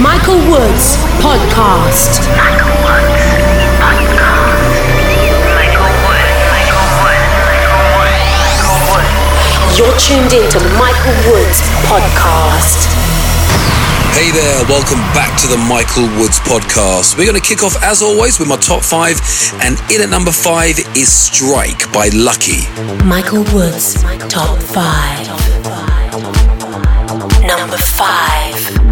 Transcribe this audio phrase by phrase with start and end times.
[0.00, 2.20] Michael Woods Podcast.
[2.36, 3.24] Michael Woods
[3.80, 4.74] Podcast.
[5.56, 6.36] Michael Woods.
[6.52, 7.24] Michael Woods.
[7.40, 8.28] Michael Woods.
[8.44, 9.78] Michael Woods.
[9.78, 12.92] You're tuned in to Michael Woods Podcast.
[14.12, 17.16] Hey there, welcome back to the Michael Woods podcast.
[17.16, 19.20] We're going to kick off, as always, with my top five,
[19.62, 22.64] and in at number five is Strike by Lucky.
[23.04, 25.26] Michael Woods Top 5.
[27.46, 28.85] Number 5.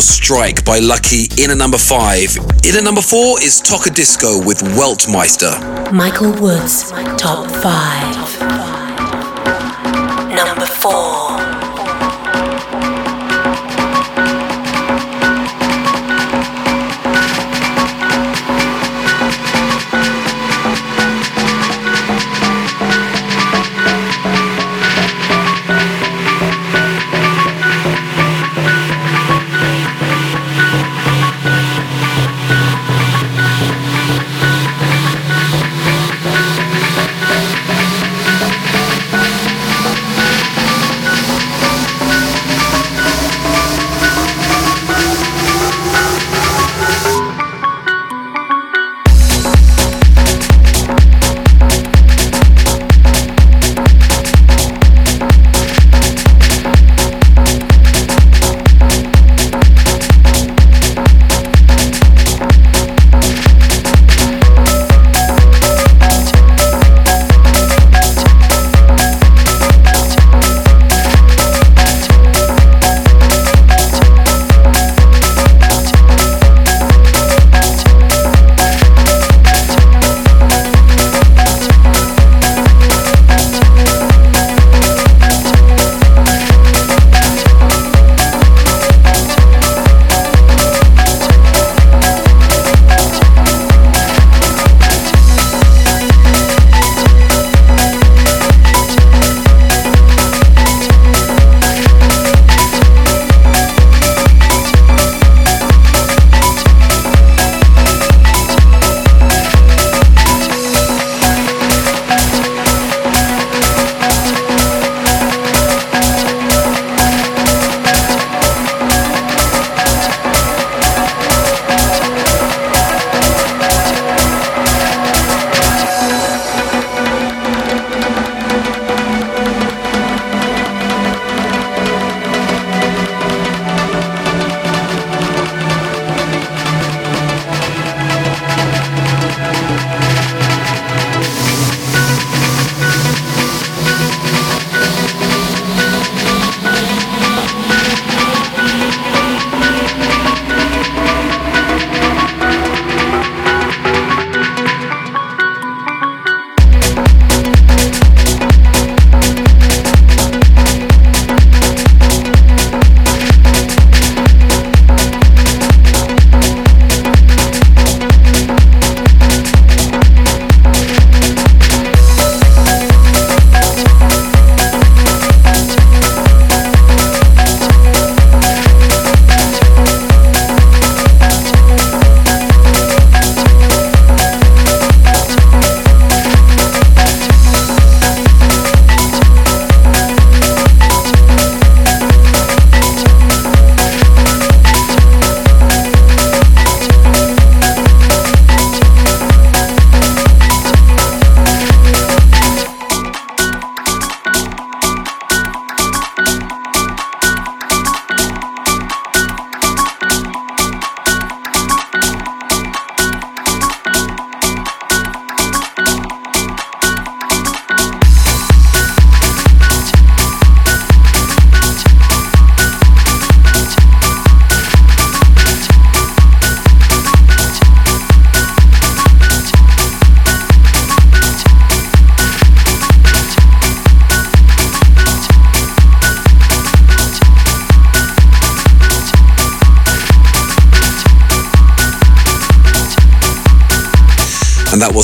[0.00, 2.36] Strike by Lucky in number five.
[2.64, 5.92] In number four is Tocadisco with Weltmeister.
[5.92, 8.09] Michael Woods, top five.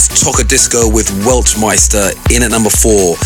[0.05, 3.17] Tocadisco with Weltmeister in at number four.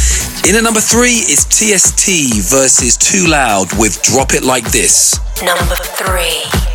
[0.49, 5.19] In at number three is TST versus Too Loud with Drop It Like This.
[5.43, 6.70] Number three.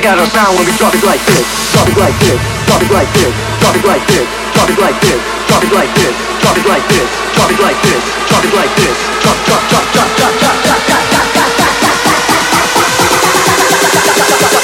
[0.00, 1.44] Check out our sound when we drop it like this.
[1.76, 2.40] Drop it like this.
[2.64, 3.36] Drop it like this.
[3.60, 4.24] Drop it like this.
[4.56, 5.20] Drop it like this.
[5.44, 6.16] Drop it like this.
[6.40, 7.04] Drop it like this.
[7.36, 8.00] Drop it like this.
[8.32, 8.96] Drop it like this.
[9.20, 11.28] Drop drop drop drop drop drop drop drop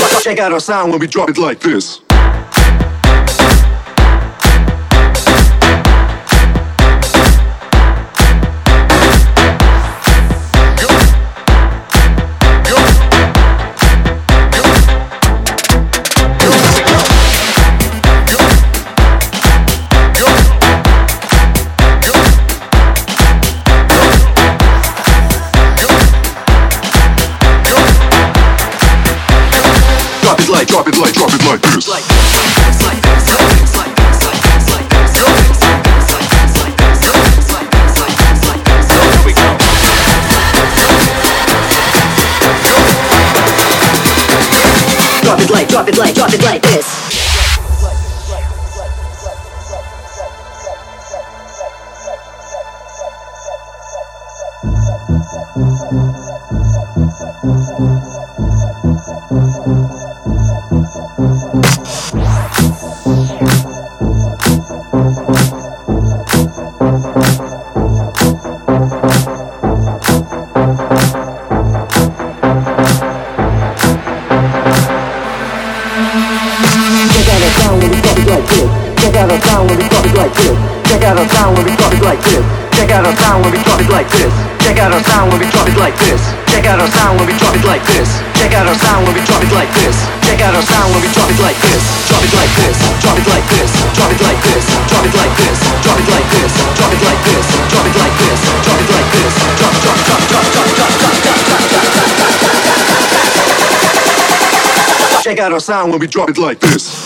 [0.09, 0.23] drop.
[0.23, 2.06] Check out our sound when we drop it like this.
[45.99, 46.76] Like, drop it like, this.
[105.47, 107.06] Out our sound when we drop it like this.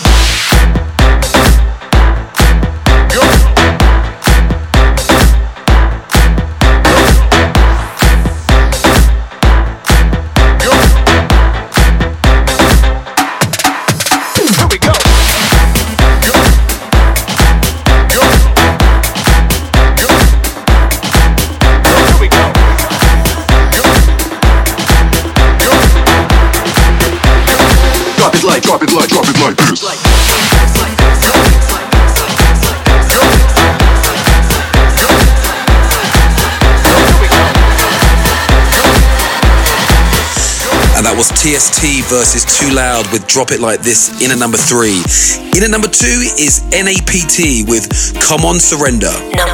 [41.41, 45.01] TST versus Too Loud with Drop It Like This in at number three.
[45.57, 47.89] In at number two is NAPT with
[48.21, 49.09] Come On Surrender.
[49.33, 49.50] Number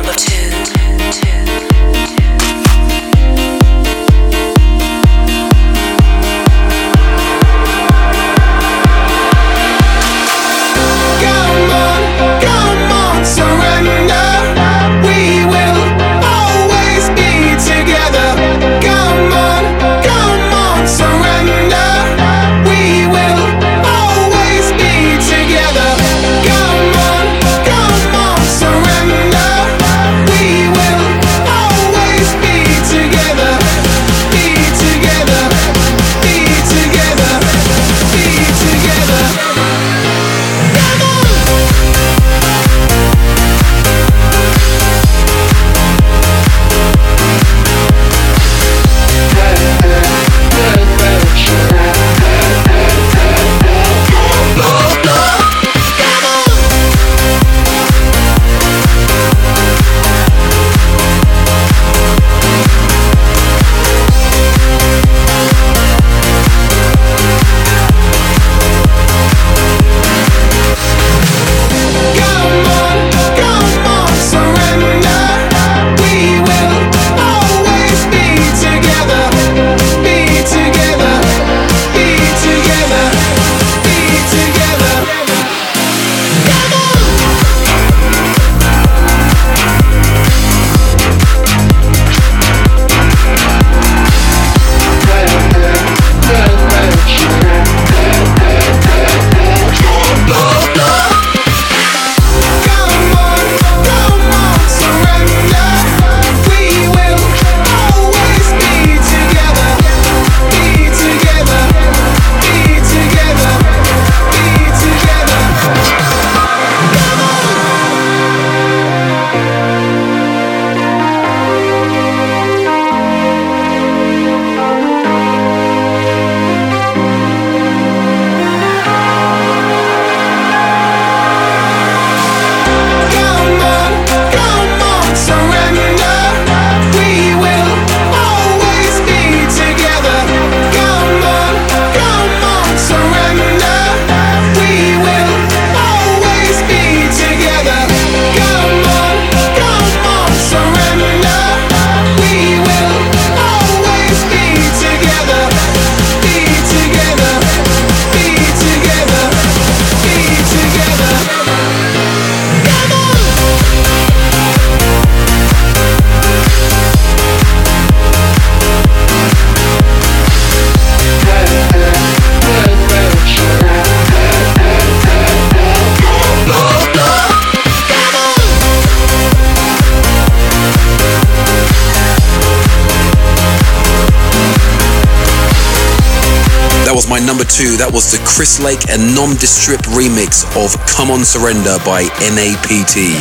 [187.58, 187.76] two.
[187.78, 192.04] That was the Chris Lake and Nom de Strip remix of Come On Surrender by
[192.22, 193.18] NAPT.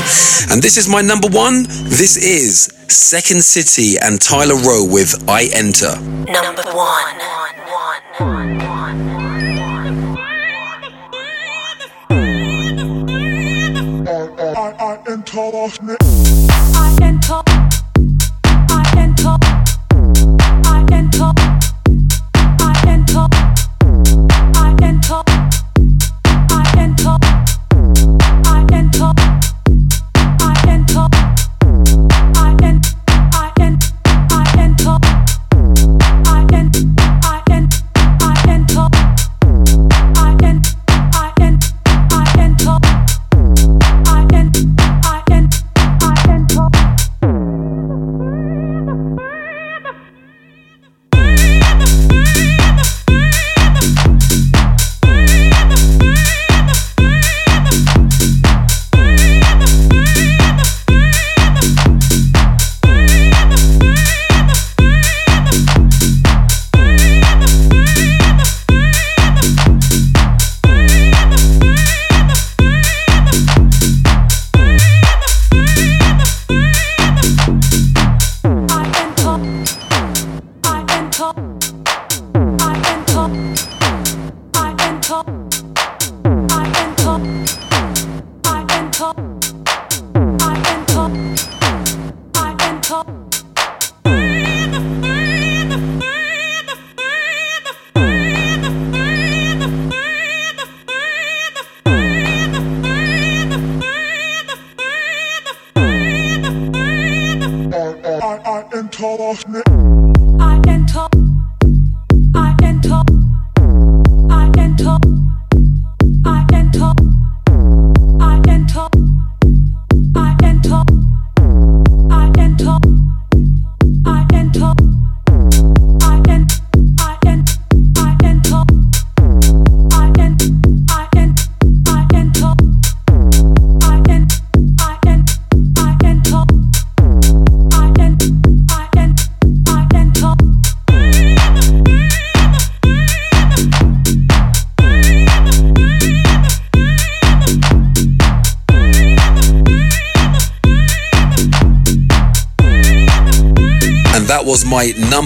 [0.53, 1.63] And this is my number one.
[1.89, 6.16] This is Second City and Tyler Rowe with I Enter.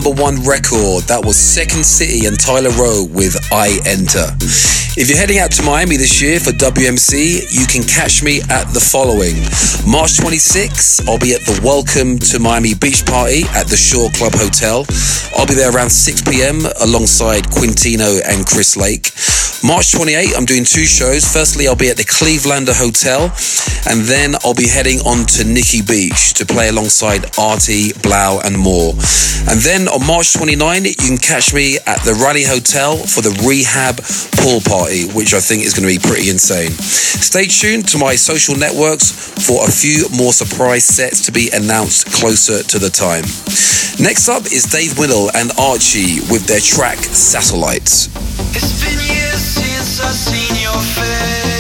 [0.00, 1.04] Number one record.
[1.12, 4.32] That was Second City and Tyler Rowe with I Enter.
[4.96, 8.64] If you're heading out to Miami this year for WMC, you can catch me at
[8.72, 9.36] the following.
[9.84, 14.32] March 26th, I'll be at the Welcome to Miami Beach Party at the Shore Club
[14.32, 14.86] Hotel.
[15.36, 16.64] I'll be there around 6 p.m.
[16.80, 19.12] alongside Quintino and Chris Lake.
[19.62, 21.30] March 28th, I'm doing two shows.
[21.30, 23.28] Firstly, I'll be at the Clevelander Hotel,
[23.92, 28.56] and then I'll be heading on to Nikki Beach to play alongside Arty, 3LAU, and
[28.56, 28.96] more.
[29.52, 33.36] And then on March 29, you can catch me at the Raleigh Hotel for the
[33.44, 34.00] Rehab
[34.40, 36.72] Pool Party, which I think is going to be pretty insane.
[36.72, 39.12] Stay tuned to my social networks
[39.44, 43.28] for a few more surprise sets to be announced closer to the time.
[44.00, 48.08] Next up is Dave Winnel and Archie with their track Satellites.
[49.50, 51.59] Since I've seen your face.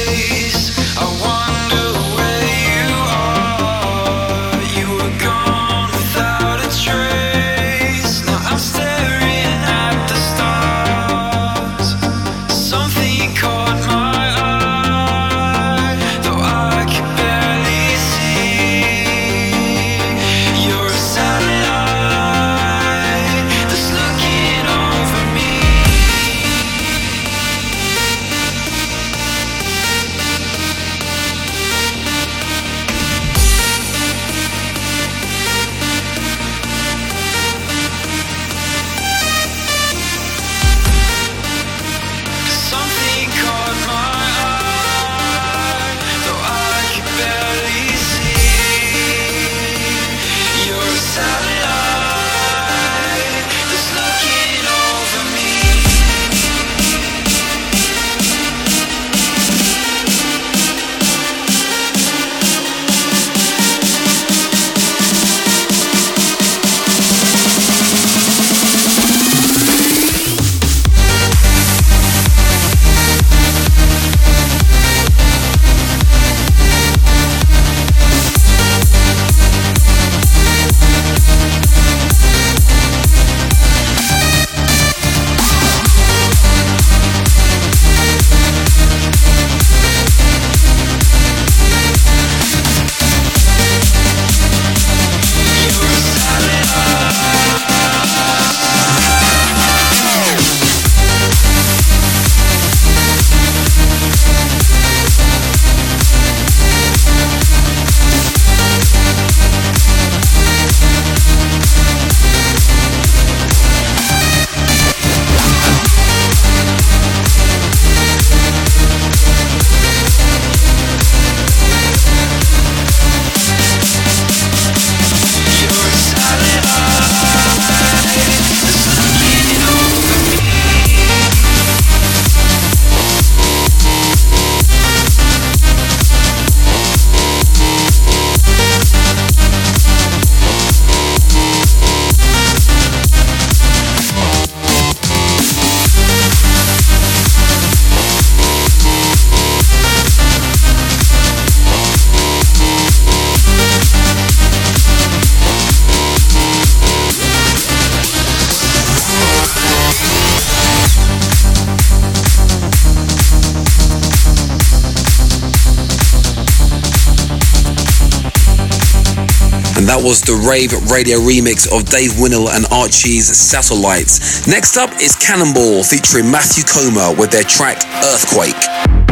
[170.00, 174.46] That was the Rave Radio remix of Dave Winnel and Archie's Satellites.
[174.46, 179.09] Next up is Cannonball featuring Matthew Koma with their track Earthquake.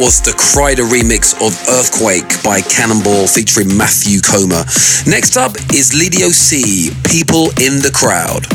[0.00, 4.64] Was the Kryder remix of Earthquake by Cannonball featuring Matthew Koma.
[5.06, 8.46] Next up is Lidio C, People in the Crowd.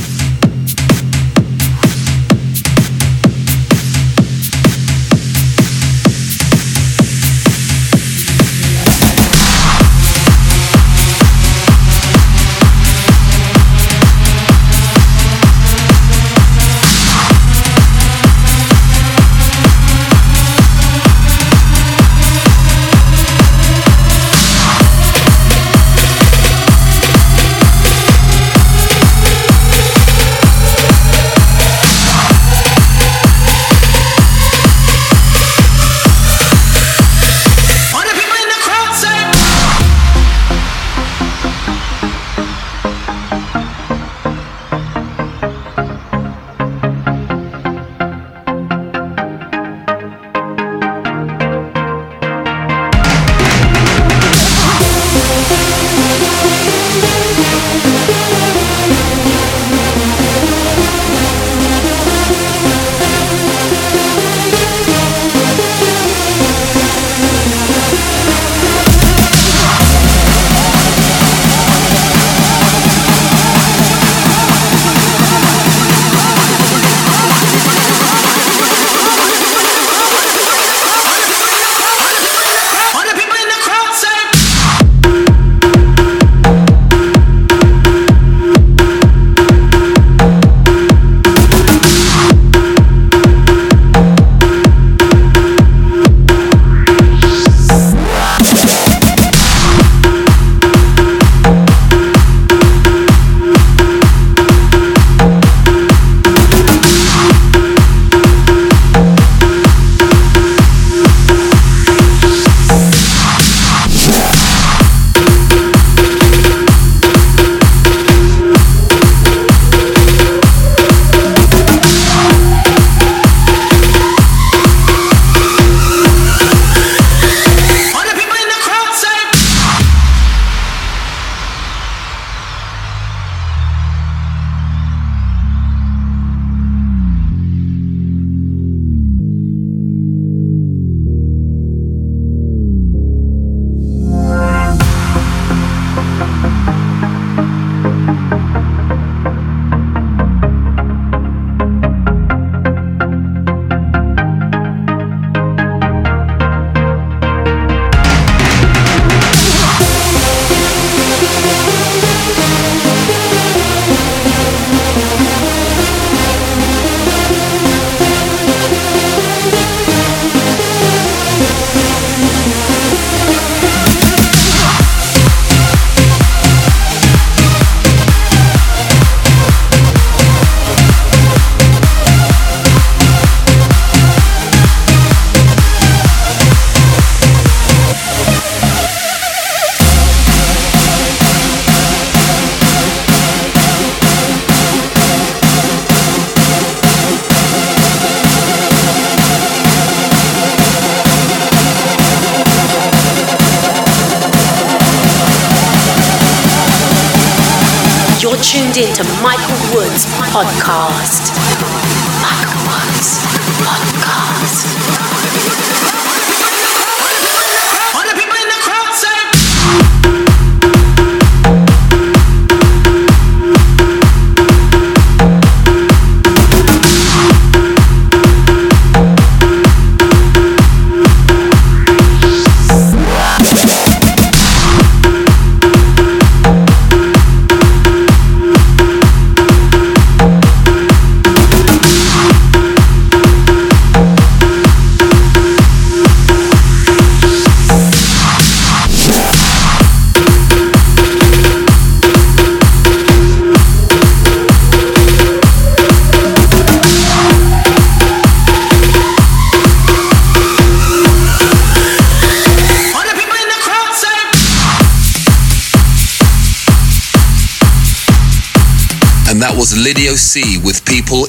[208.46, 211.55] Tuned in to Michael Woods Podcast.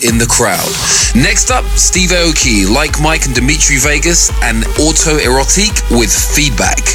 [0.03, 0.71] In the Crowd.
[1.15, 6.86] Next up, Steve Aoki, like Mike and Dimitri Vegas, and Autoerotique with Feedback.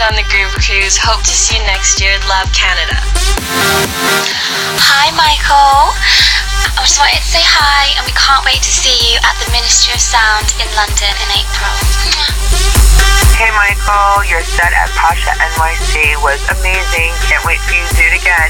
[0.00, 0.96] Smashed on the Groove Cruise.
[0.96, 2.16] Hope to see you next year.
[2.24, 2.96] Love Canada.
[4.80, 5.92] Hi, Michael.
[6.72, 9.48] I just wanted to say hi, and we can't wait to see you at the
[9.52, 11.74] Ministry of Sound in London in April.
[13.36, 17.12] Hey Michael, your set at Pacha NYC was amazing.
[17.28, 18.48] Can't wait for you to do it again.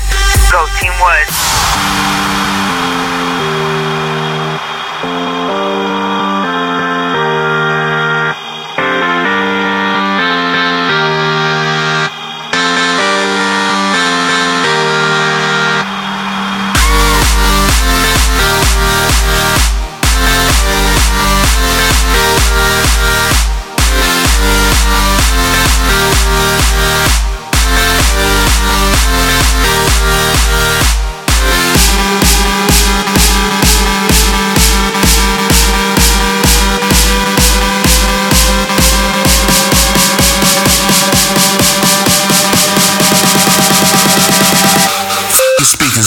[0.54, 2.29] Go Team Woods.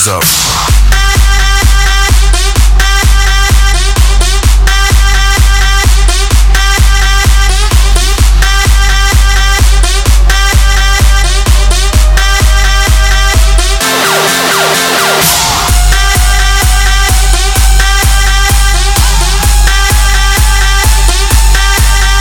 [0.05, 0.21] Up.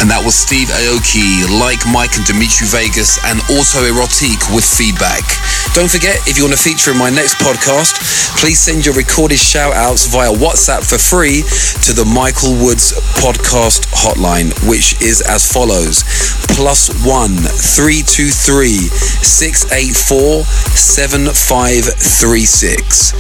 [0.00, 5.41] And that was Steve Aoki, like Mike and Dimitri Vegas, and Autoerotique with feedback.
[5.74, 7.96] Don't forget, if you want to feature in my next podcast,
[8.38, 11.42] please send your recorded shout outs via WhatsApp for free
[11.86, 16.04] to the Michael Woods podcast hotline, which is as follows
[16.52, 18.88] plus one three two three
[19.24, 20.44] six eight four
[20.76, 23.14] seven five three six.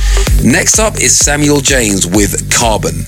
[0.44, 3.06] Next up is Samuel James with Carbon.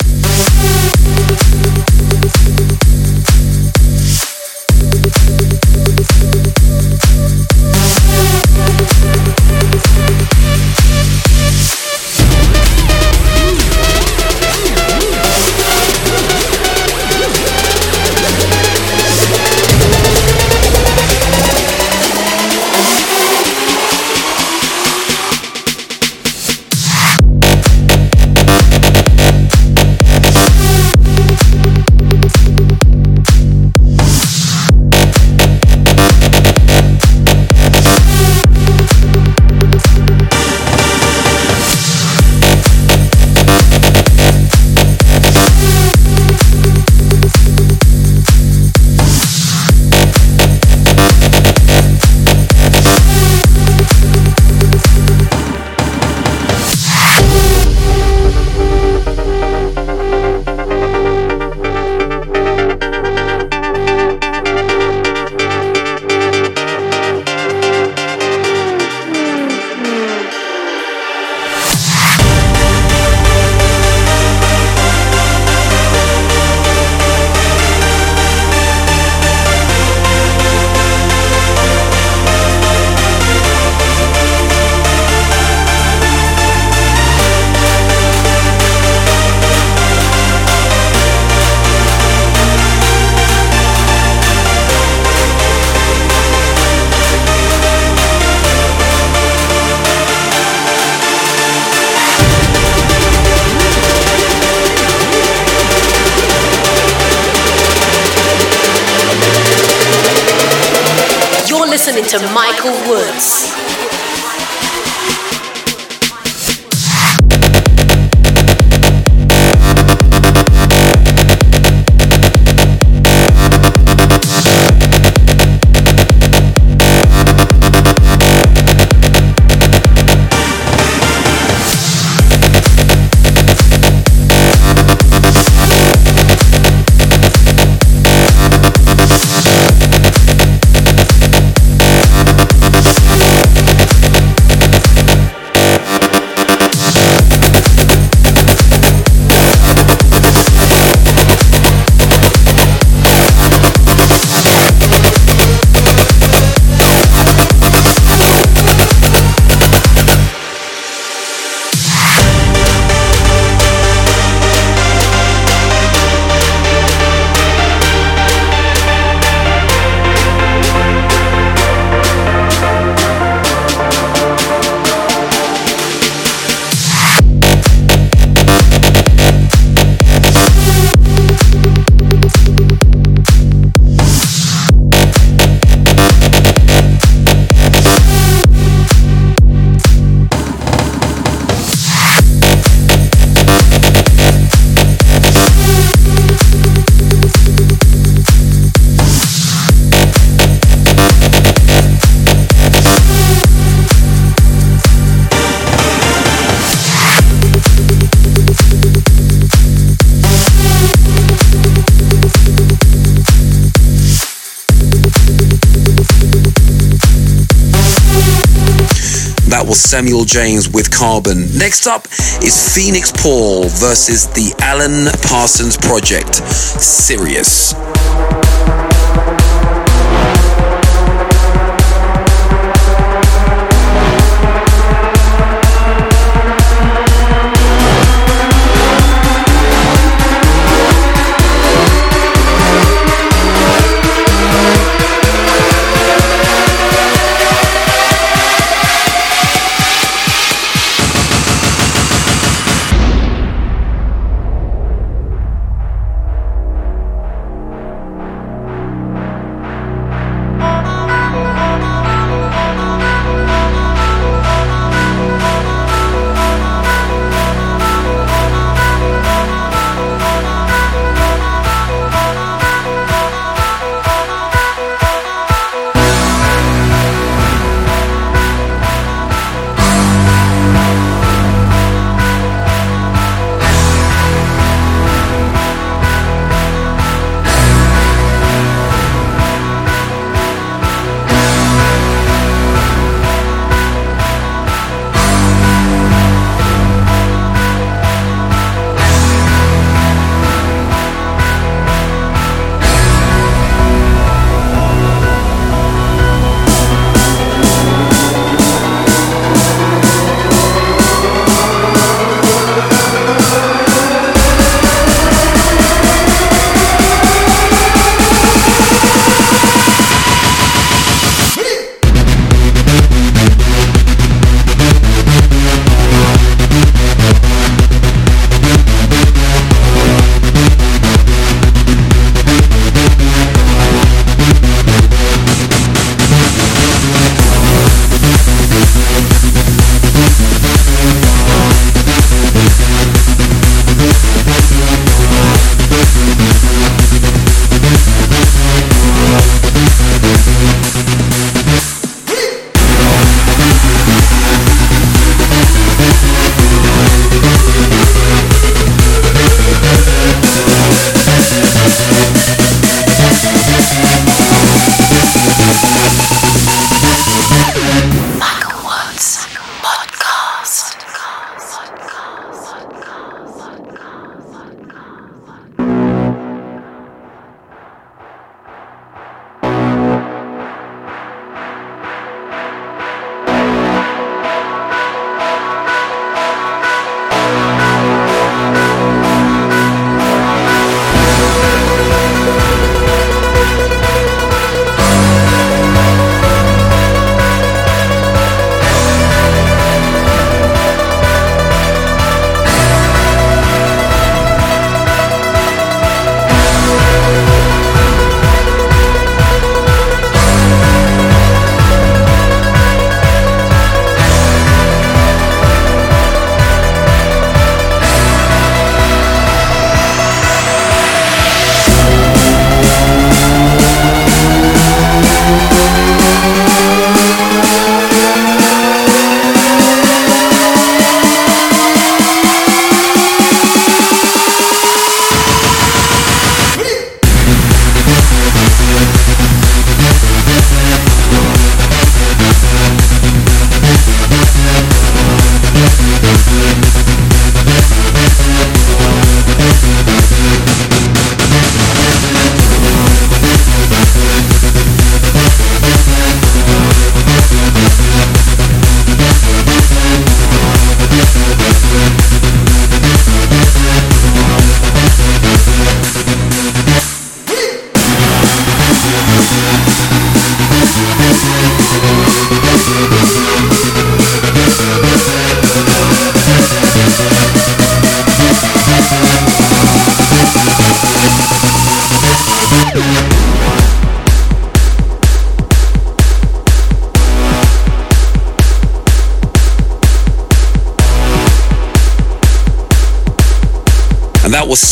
[219.75, 221.41] Samuel James with Carbon.
[221.59, 222.07] Next up
[222.43, 226.37] is Phoenix Paul versus the Alan Parsons Project.
[226.81, 227.84] Sirius.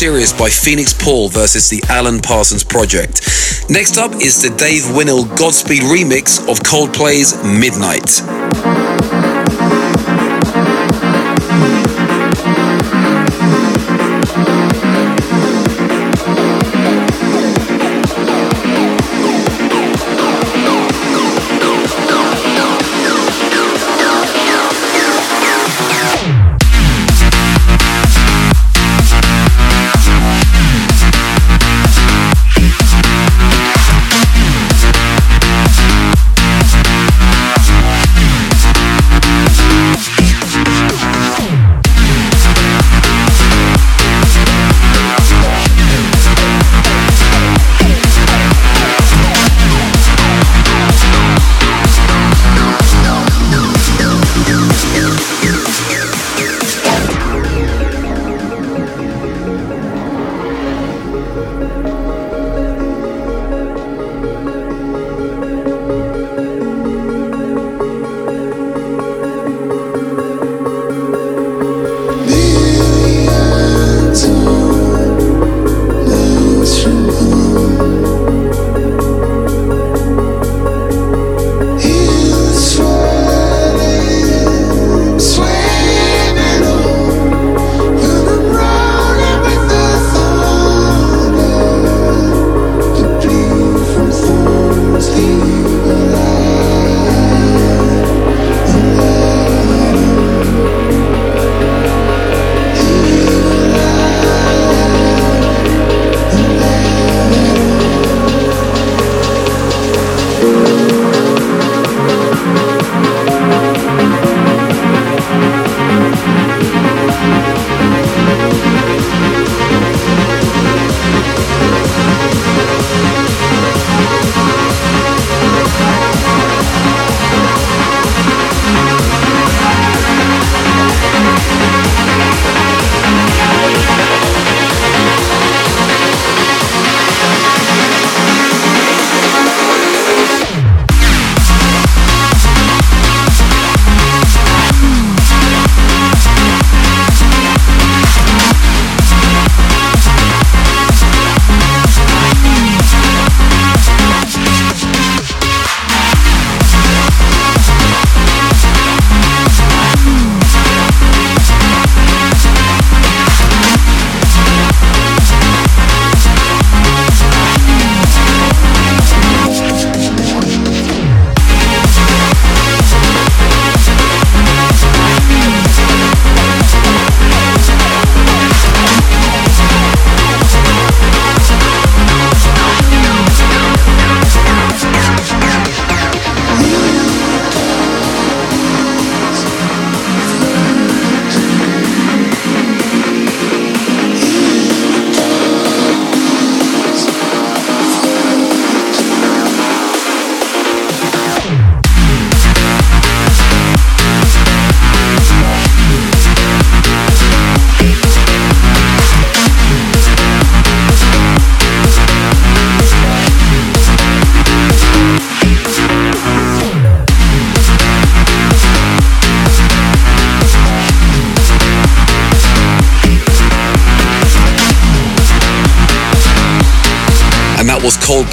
[0.03, 3.21] Sirius by Phoenix Paul versus the Alan Parsons Project.
[3.71, 8.32] Next up is the Dave Winnel Godspeed remix of Coldplay's Midnight.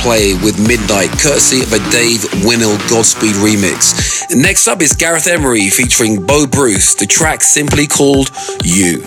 [0.10, 4.26] Coldplay with Midnight, courtesy of a Dave Winnel Godspeed remix.
[4.36, 8.32] Next up is Gareth Emery featuring Bo Bruce, the track simply called
[8.64, 9.04] You.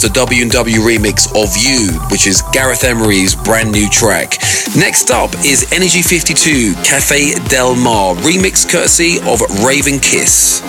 [0.00, 4.38] The W&W remix of You, which is Gareth Emery's brand new track.
[4.76, 10.62] Next up is Energy 52 Cafe Del Mar, remix courtesy of Raven Kiss.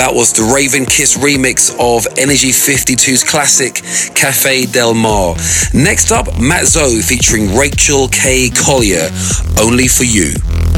[0.00, 3.74] That was the Raven Kiss remix of Energy 52's classic
[4.14, 5.36] Cafe Del Mar.
[5.74, 8.48] Next up, Matt Zo featuring Rachel K.
[8.48, 9.10] Collier,
[9.60, 10.69] Only for You.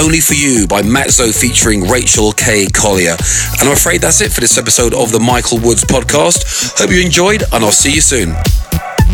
[0.00, 2.66] Only For You by Matt Zo featuring Rachel K.
[2.68, 3.16] Collier.
[3.60, 6.78] And I'm afraid that's it for this episode of the Michael Woods podcast.
[6.78, 8.34] Hope you enjoyed, and I'll see you soon.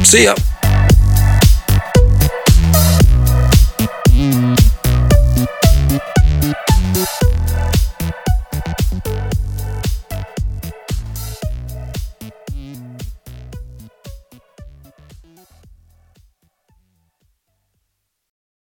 [0.05, 0.37] See ya.